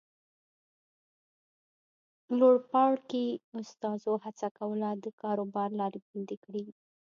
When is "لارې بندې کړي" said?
5.79-6.63